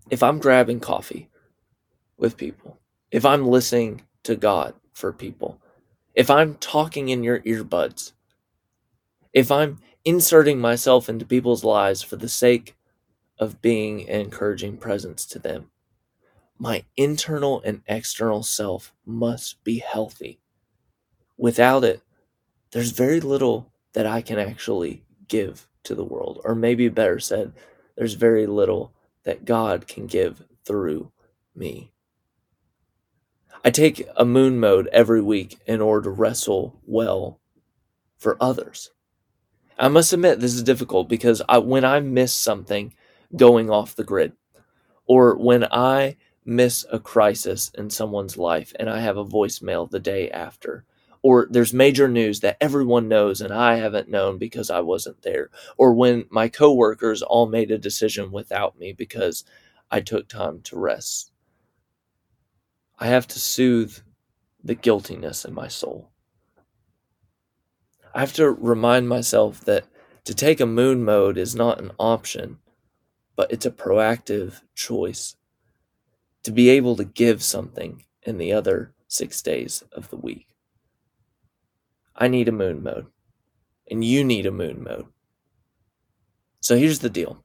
If 0.09 0.23
I'm 0.23 0.39
grabbing 0.39 0.79
coffee 0.79 1.29
with 2.17 2.37
people, 2.37 2.79
if 3.11 3.23
I'm 3.23 3.45
listening 3.45 4.01
to 4.23 4.35
God 4.35 4.73
for 4.93 5.13
people, 5.13 5.61
if 6.15 6.31
I'm 6.31 6.55
talking 6.55 7.09
in 7.09 7.23
your 7.23 7.41
earbuds, 7.41 8.13
if 9.35 9.51
I'm 9.51 9.79
inserting 10.05 10.59
myself 10.59 11.09
into 11.09 11.25
people's 11.25 11.65
lives 11.65 12.01
for 12.01 12.15
the 12.15 12.29
sake 12.29 12.77
of 13.37 13.61
being 13.61 14.09
an 14.09 14.21
encouraging 14.21 14.77
presence 14.77 15.25
to 15.25 15.39
them, 15.39 15.69
my 16.57 16.85
internal 16.95 17.61
and 17.65 17.81
external 17.85 18.43
self 18.43 18.93
must 19.05 19.61
be 19.65 19.79
healthy. 19.79 20.39
Without 21.37 21.83
it, 21.83 22.01
there's 22.71 22.91
very 22.91 23.19
little 23.19 23.73
that 23.91 24.05
I 24.05 24.21
can 24.21 24.39
actually 24.39 25.03
give 25.27 25.67
to 25.83 25.95
the 25.95 26.05
world. 26.05 26.39
Or 26.45 26.55
maybe 26.55 26.87
better 26.87 27.19
said, 27.19 27.51
there's 27.97 28.13
very 28.13 28.47
little 28.47 28.93
that 29.23 29.43
God 29.43 29.85
can 29.85 30.07
give 30.07 30.43
through 30.63 31.11
me. 31.53 31.91
I 33.65 33.69
take 33.71 34.07
a 34.15 34.23
moon 34.23 34.61
mode 34.61 34.87
every 34.93 35.21
week 35.21 35.59
in 35.65 35.81
order 35.81 36.05
to 36.05 36.09
wrestle 36.11 36.79
well 36.85 37.41
for 38.17 38.37
others. 38.39 38.91
I 39.77 39.89
must 39.89 40.13
admit, 40.13 40.39
this 40.39 40.53
is 40.53 40.63
difficult 40.63 41.09
because 41.09 41.41
I, 41.49 41.57
when 41.57 41.83
I 41.83 41.99
miss 41.99 42.33
something 42.33 42.93
going 43.35 43.69
off 43.69 43.95
the 43.95 44.03
grid, 44.03 44.33
or 45.05 45.37
when 45.37 45.65
I 45.65 46.15
miss 46.45 46.85
a 46.91 46.99
crisis 46.99 47.71
in 47.77 47.89
someone's 47.89 48.37
life 48.37 48.73
and 48.79 48.89
I 48.89 48.99
have 48.99 49.17
a 49.17 49.25
voicemail 49.25 49.89
the 49.89 49.99
day 49.99 50.29
after, 50.31 50.85
or 51.21 51.47
there's 51.49 51.73
major 51.73 52.07
news 52.07 52.39
that 52.39 52.57
everyone 52.61 53.07
knows 53.07 53.41
and 53.41 53.53
I 53.53 53.75
haven't 53.75 54.09
known 54.09 54.37
because 54.37 54.69
I 54.69 54.79
wasn't 54.79 55.23
there, 55.23 55.49
or 55.77 55.93
when 55.93 56.25
my 56.29 56.47
coworkers 56.47 57.21
all 57.21 57.47
made 57.47 57.71
a 57.71 57.77
decision 57.77 58.31
without 58.31 58.79
me 58.79 58.93
because 58.93 59.43
I 59.91 60.01
took 60.01 60.27
time 60.27 60.61
to 60.63 60.77
rest. 60.77 61.31
I 62.97 63.07
have 63.07 63.27
to 63.27 63.39
soothe 63.39 63.97
the 64.63 64.75
guiltiness 64.75 65.43
in 65.43 65.53
my 65.53 65.67
soul. 65.67 66.11
I 68.15 68.21
have 68.21 68.33
to 68.33 68.49
remind 68.49 69.09
myself 69.09 69.59
that 69.65 69.83
to 70.23 70.33
take 70.33 70.61
a 70.61 70.65
moon 70.65 71.03
mode 71.03 71.37
is 71.37 71.53
not 71.53 71.81
an 71.81 71.91
option, 71.99 72.59
but 73.35 73.51
it's 73.51 73.65
a 73.65 73.71
proactive 73.71 74.61
choice 74.73 75.35
to 76.43 76.51
be 76.51 76.69
able 76.69 76.95
to 76.95 77.03
give 77.03 77.43
something 77.43 78.05
in 78.23 78.37
the 78.37 78.53
other 78.53 78.93
six 79.09 79.41
days 79.41 79.83
of 79.91 80.09
the 80.09 80.15
week. 80.15 80.47
I 82.15 82.29
need 82.29 82.47
a 82.47 82.53
moon 82.53 82.81
mode, 82.81 83.07
and 83.91 84.01
you 84.01 84.23
need 84.23 84.45
a 84.45 84.51
moon 84.51 84.81
mode. 84.81 85.07
So 86.61 86.77
here's 86.77 86.99
the 86.99 87.09
deal 87.09 87.43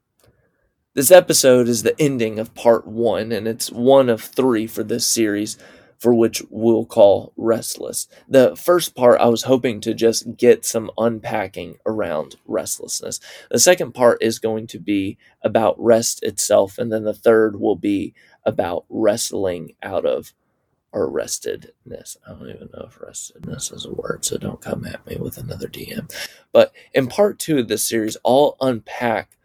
this 0.94 1.10
episode 1.10 1.66
is 1.66 1.82
the 1.82 2.00
ending 2.00 2.38
of 2.38 2.54
part 2.54 2.86
one, 2.86 3.32
and 3.32 3.48
it's 3.48 3.72
one 3.72 4.08
of 4.08 4.22
three 4.22 4.68
for 4.68 4.84
this 4.84 5.04
series, 5.04 5.58
for 6.00 6.14
which 6.14 6.42
we'll 6.48 6.86
call 6.86 7.32
Restless. 7.36 8.08
The 8.26 8.56
first 8.56 8.96
part, 8.96 9.20
I 9.20 9.26
was 9.26 9.42
hoping 9.44 9.80
to 9.82 9.94
just 9.94 10.36
get 10.36 10.64
some 10.64 10.90
unpacking 10.96 11.76
around 11.84 12.36
restlessness. 12.46 13.20
The 13.50 13.58
second 13.58 13.92
part 13.92 14.22
is 14.22 14.38
going 14.38 14.66
to 14.68 14.78
be 14.80 15.18
about 15.44 15.76
rest 15.78 16.22
itself, 16.22 16.78
and 16.78 16.90
then 16.90 17.04
the 17.04 17.14
third 17.14 17.60
will 17.60 17.76
be 17.76 18.14
about 18.44 18.86
wrestling 18.88 19.74
out 19.82 20.06
of 20.06 20.32
or 20.92 21.08
restedness. 21.08 22.16
I 22.26 22.30
don't 22.30 22.48
even 22.48 22.70
know 22.72 22.88
if 22.88 22.98
restedness 22.98 23.72
is 23.72 23.84
a 23.84 23.92
word, 23.92 24.24
so 24.24 24.38
don't 24.38 24.60
come 24.60 24.86
at 24.86 25.06
me 25.06 25.16
with 25.20 25.38
another 25.38 25.68
DM. 25.68 26.12
But 26.50 26.72
in 26.94 27.06
part 27.06 27.38
two 27.38 27.58
of 27.58 27.68
this 27.68 27.86
series, 27.86 28.16
I'll 28.24 28.56
unpack 28.60 29.36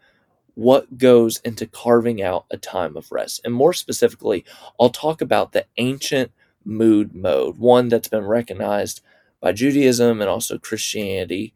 what 0.54 0.96
goes 0.96 1.38
into 1.44 1.66
carving 1.66 2.22
out 2.22 2.46
a 2.50 2.56
time 2.56 2.96
of 2.96 3.12
rest. 3.12 3.42
And 3.44 3.52
more 3.52 3.74
specifically, 3.74 4.44
I'll 4.80 4.90
talk 4.90 5.20
about 5.20 5.52
the 5.52 5.66
ancient 5.76 6.32
mood 6.66 7.14
mode, 7.14 7.58
one 7.58 7.88
that's 7.88 8.08
been 8.08 8.24
recognized 8.24 9.00
by 9.40 9.52
Judaism 9.52 10.20
and 10.20 10.28
also 10.28 10.58
Christianity 10.58 11.54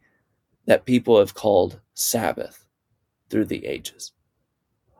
that 0.65 0.85
people 0.85 1.19
have 1.19 1.33
called 1.33 1.79
Sabbath 1.93 2.65
through 3.29 3.45
the 3.45 3.65
ages. 3.65 4.13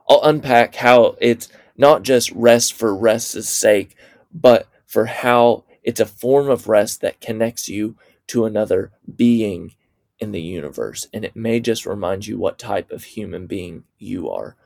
I'll 0.08 0.22
unpack 0.22 0.74
how 0.74 1.16
it's 1.20 1.48
not 1.76 2.02
just 2.02 2.30
rest 2.32 2.74
for 2.74 2.94
rest's 2.94 3.48
sake, 3.48 3.96
but 4.32 4.66
for 4.86 5.06
how 5.06 5.64
it's 5.82 6.00
a 6.00 6.06
form 6.06 6.50
of 6.50 6.68
rest 6.68 7.00
that 7.00 7.20
connects 7.20 7.68
you 7.68 7.96
to 8.28 8.44
another 8.44 8.92
being 9.16 9.74
in 10.18 10.32
the 10.32 10.42
universe. 10.42 11.06
And 11.12 11.24
it 11.24 11.34
may 11.34 11.60
just 11.60 11.86
remind 11.86 12.26
you 12.26 12.38
what 12.38 12.58
type 12.58 12.90
of 12.90 13.04
human 13.04 13.46
being 13.46 13.84
you 13.98 14.30
are. 14.30 14.56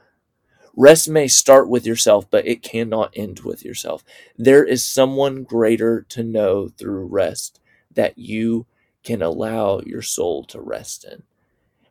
Rest 0.76 1.08
may 1.08 1.26
start 1.26 1.68
with 1.70 1.86
yourself, 1.86 2.30
but 2.30 2.46
it 2.46 2.62
cannot 2.62 3.14
end 3.16 3.40
with 3.40 3.64
yourself. 3.64 4.04
There 4.36 4.62
is 4.62 4.84
someone 4.84 5.42
greater 5.42 6.02
to 6.10 6.22
know 6.22 6.68
through 6.68 7.06
rest 7.06 7.60
that 7.94 8.18
you 8.18 8.66
can 9.02 9.22
allow 9.22 9.80
your 9.80 10.02
soul 10.02 10.44
to 10.44 10.60
rest 10.60 11.04
in. 11.10 11.22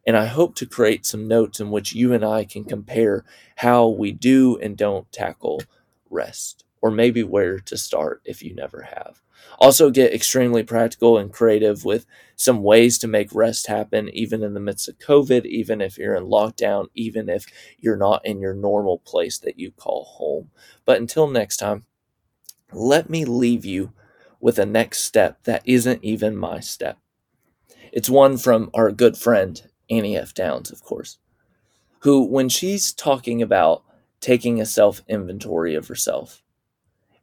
And 0.05 0.15
I 0.15 0.27
hope 0.27 0.53
to 0.55 0.67
create 0.67 1.03
some 1.03 1.27
notes 1.27 1.59
in 1.59 1.71
which 1.71 1.95
you 1.95 2.13
and 2.13 2.23
I 2.23 2.45
can 2.45 2.63
compare 2.63 3.25
how 3.57 3.87
we 3.87 4.11
do 4.11 4.57
and 4.59 4.77
don't 4.77 5.11
tackle 5.11 5.63
rest 6.11 6.63
or 6.81 6.91
maybe 6.91 7.23
where 7.23 7.59
to 7.59 7.77
start 7.77 8.21
if 8.25 8.43
you 8.43 8.53
never 8.53 8.83
have. 8.83 9.21
Also, 9.59 9.89
get 9.89 10.13
extremely 10.13 10.63
practical 10.63 11.17
and 11.17 11.31
creative 11.31 11.85
with 11.85 12.05
some 12.35 12.63
ways 12.63 12.97
to 12.97 13.07
make 13.07 13.33
rest 13.33 13.67
happen, 13.67 14.09
even 14.09 14.43
in 14.43 14.53
the 14.53 14.59
midst 14.59 14.89
of 14.89 14.99
COVID, 14.99 15.45
even 15.45 15.81
if 15.81 15.97
you're 15.97 16.15
in 16.15 16.25
lockdown, 16.25 16.87
even 16.93 17.29
if 17.29 17.45
you're 17.79 17.97
not 17.97 18.25
in 18.25 18.39
your 18.39 18.53
normal 18.53 18.99
place 18.99 19.37
that 19.39 19.57
you 19.59 19.71
call 19.71 20.03
home. 20.05 20.49
But 20.83 20.99
until 20.99 21.27
next 21.27 21.57
time, 21.57 21.85
let 22.71 23.09
me 23.09 23.23
leave 23.25 23.65
you 23.65 23.93
with 24.39 24.59
a 24.59 24.65
next 24.65 24.99
step 24.99 25.43
that 25.43 25.63
isn't 25.65 26.03
even 26.03 26.35
my 26.35 26.59
step. 26.59 26.97
It's 27.91 28.09
one 28.09 28.37
from 28.37 28.69
our 28.73 28.91
good 28.91 29.17
friend, 29.17 29.61
Annie 29.89 30.17
F. 30.17 30.33
Downs, 30.33 30.71
of 30.71 30.83
course, 30.83 31.17
who, 31.99 32.25
when 32.25 32.49
she's 32.49 32.91
talking 32.91 33.41
about 33.41 33.83
taking 34.19 34.59
a 34.59 34.65
self 34.65 35.01
inventory 35.07 35.75
of 35.75 35.87
herself, 35.87 36.43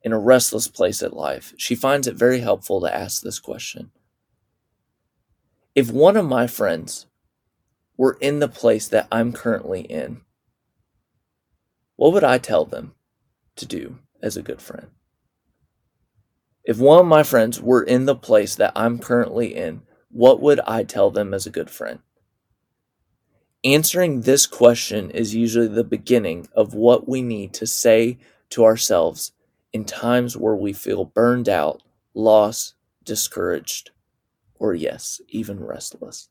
in 0.03 0.13
a 0.13 0.19
restless 0.19 0.69
place 0.69 1.03
at 1.03 1.17
life, 1.17 1.55
she 1.57 1.75
finds 1.75 2.07
it 2.07 2.17
very 2.17 2.41
helpful 2.41 2.81
to 2.81 2.95
ask 2.95 3.23
this 3.23 3.39
question 3.39 3.91
If 5.75 5.91
one 5.91 6.17
of 6.17 6.27
my 6.27 6.47
friends 6.47 7.07
were 7.97 8.19
in 8.21 8.41
the 8.41 8.49
place 8.49 8.89
that 8.89 9.07
I'm 9.13 9.33
currently 9.33 9.83
in, 9.83 10.23
what 11.97 12.13
would 12.13 12.25
I 12.25 12.39
tell 12.39 12.65
them 12.65 12.95
to 13.57 13.67
do 13.67 13.99
as 14.21 14.37
a 14.37 14.43
good 14.43 14.61
friend? 14.61 14.89
If 16.65 16.79
one 16.79 17.01
of 17.01 17.07
my 17.07 17.23
friends 17.23 17.61
were 17.61 17.83
in 17.83 18.07
the 18.07 18.15
place 18.15 18.55
that 18.57 18.73
I'm 18.77 18.99
currently 18.99 19.55
in, 19.55 19.83
what 20.11 20.41
would 20.41 20.61
I 20.61 20.85
tell 20.85 21.11
them 21.11 21.35
as 21.35 21.47
a 21.47 21.51
good 21.51 21.71
friend? 21.71 22.01
Answering 23.65 24.23
this 24.23 24.47
question 24.47 25.11
is 25.11 25.35
usually 25.35 25.69
the 25.69 25.85
beginning 25.85 26.49
of 26.55 26.75
what 26.75 27.09
we 27.09 27.23
need 27.23 27.55
to 27.55 27.67
say 27.67 28.19
to 28.51 28.65
ourselves 28.65 29.33
in 29.73 29.85
times 29.85 30.37
where 30.37 30.57
we 30.57 30.73
feel 30.73 31.05
burned 31.05 31.49
out, 31.49 31.83
lost, 32.15 32.75
discouraged, 33.05 33.91
or 34.57 34.75
yes, 34.75 35.21
even 35.29 35.63
restless. 35.65 36.29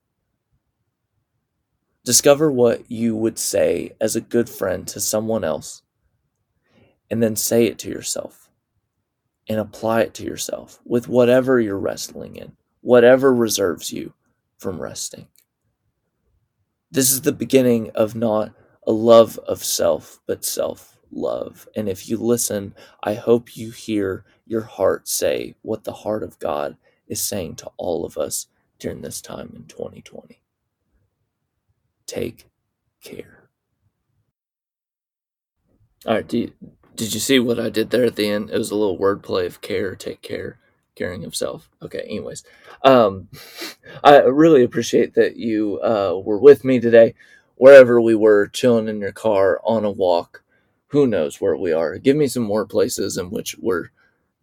Discover 2.03 2.51
what 2.51 2.89
you 2.89 3.15
would 3.15 3.37
say 3.37 3.91
as 3.99 4.15
a 4.15 4.21
good 4.21 4.49
friend 4.49 4.87
to 4.87 4.99
someone 4.99 5.43
else, 5.43 5.83
and 7.09 7.21
then 7.21 7.35
say 7.35 7.65
it 7.65 7.77
to 7.79 7.89
yourself 7.89 8.49
and 9.47 9.59
apply 9.59 10.01
it 10.01 10.13
to 10.15 10.23
yourself 10.23 10.79
with 10.85 11.07
whatever 11.07 11.59
you're 11.59 11.77
wrestling 11.77 12.37
in, 12.37 12.53
whatever 12.81 13.33
reserves 13.33 13.91
you 13.91 14.13
from 14.57 14.81
resting. 14.81 15.27
This 16.89 17.11
is 17.11 17.21
the 17.21 17.31
beginning 17.31 17.91
of 17.95 18.15
not 18.15 18.53
a 18.87 18.91
love 18.91 19.37
of 19.39 19.63
self, 19.63 20.19
but 20.25 20.45
self 20.45 20.97
love. 21.11 21.67
And 21.75 21.89
if 21.89 22.09
you 22.09 22.17
listen, 22.17 22.73
I 23.03 23.13
hope 23.15 23.55
you 23.57 23.71
hear 23.71 24.25
your 24.45 24.61
heart 24.61 25.07
say 25.07 25.55
what 25.61 25.83
the 25.83 25.93
heart 25.93 26.23
of 26.23 26.39
God 26.39 26.77
is 27.07 27.21
saying 27.21 27.55
to 27.55 27.71
all 27.77 28.05
of 28.05 28.17
us 28.17 28.47
during 28.79 29.01
this 29.01 29.21
time 29.21 29.53
in 29.55 29.65
2020. 29.65 30.41
Take 32.07 32.47
care. 33.01 33.49
All 36.05 36.15
right, 36.15 36.33
you, 36.33 36.51
did 36.95 37.13
you 37.13 37.19
see 37.19 37.39
what 37.39 37.59
I 37.59 37.69
did 37.69 37.91
there 37.91 38.05
at 38.05 38.15
the 38.15 38.27
end? 38.27 38.49
It 38.49 38.57
was 38.57 38.71
a 38.71 38.75
little 38.75 38.97
wordplay 38.97 39.45
of 39.45 39.61
care, 39.61 39.95
take 39.95 40.21
care, 40.21 40.57
caring 40.95 41.23
of 41.23 41.35
self. 41.35 41.69
Okay, 41.81 42.01
anyways, 42.01 42.43
um, 42.83 43.27
I 44.03 44.19
really 44.19 44.63
appreciate 44.63 45.13
that 45.13 45.37
you 45.37 45.79
uh, 45.81 46.19
were 46.23 46.39
with 46.39 46.65
me 46.65 46.79
today, 46.79 47.13
wherever 47.55 48.01
we 48.01 48.15
were, 48.15 48.47
chilling 48.47 48.87
in 48.87 48.99
your 48.99 49.11
car, 49.11 49.61
on 49.63 49.85
a 49.85 49.91
walk 49.91 50.43
who 50.91 51.07
knows 51.07 51.39
where 51.39 51.55
we 51.55 51.71
are. 51.71 51.97
Give 51.97 52.17
me 52.17 52.27
some 52.27 52.43
more 52.43 52.65
places 52.65 53.17
in 53.17 53.29
which 53.29 53.55
we're 53.57 53.89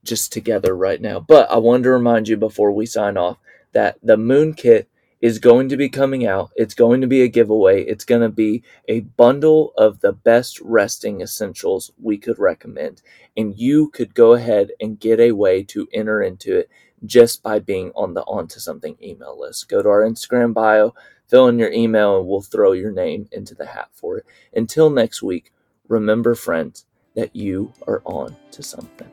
just 0.03 0.33
together 0.33 0.75
right 0.75 1.01
now. 1.01 1.21
But 1.21 1.51
I 1.51 1.59
wanted 1.59 1.85
to 1.85 1.91
remind 1.91 2.27
you 2.27 2.39
before 2.39 2.73
we 2.73 2.87
sign 2.87 3.19
off 3.19 3.37
that 3.73 3.99
the 4.03 4.17
Moon 4.17 4.55
Kit 4.55 4.89
is 5.21 5.39
going 5.39 5.69
to 5.69 5.77
be 5.77 5.91
coming 5.91 6.27
out. 6.27 6.51
It's 6.57 6.75
going 6.75 7.03
to 7.03 7.07
be 7.07 7.21
a 7.21 7.29
giveaway. 7.29 7.83
It's 7.85 8.07
going 8.07 8.23
to 8.23 8.31
be 8.31 8.63
a 8.89 9.01
bundle 9.01 9.75
of 9.77 10.01
the 10.01 10.13
best 10.13 10.59
resting 10.61 11.21
essentials 11.21 11.91
we 12.01 12.17
could 12.17 12.39
recommend. 12.39 13.03
And 13.37 13.59
you 13.59 13.91
could 13.91 14.15
go 14.15 14.33
ahead 14.33 14.71
and 14.81 14.99
get 14.99 15.21
a 15.21 15.33
way 15.33 15.63
to 15.65 15.87
enter 15.93 16.23
into 16.23 16.57
it 16.61 16.71
just 17.05 17.43
by 17.43 17.59
being 17.59 17.93
on 17.95 18.15
the 18.15 18.23
Onto 18.23 18.59
Something 18.59 18.97
email 19.03 19.39
list. 19.39 19.69
Go 19.69 19.83
to 19.83 19.89
our 19.89 20.03
Instagram 20.03 20.55
bio, 20.55 20.95
fill 21.29 21.49
in 21.49 21.59
your 21.59 21.73
email, 21.73 22.19
and 22.19 22.27
we'll 22.27 22.41
throw 22.41 22.73
your 22.73 22.93
name 22.93 23.29
into 23.33 23.55
the 23.55 23.67
hat 23.67 23.89
for 23.93 24.19
it. 24.19 24.27
Until 24.55 24.89
next 24.89 25.23
week, 25.23 25.53
remember, 25.89 26.35
friends, 26.35 26.87
that 27.15 27.35
you 27.35 27.73
are 27.87 28.03
on 28.05 28.37
to 28.53 28.63
something. 28.63 29.11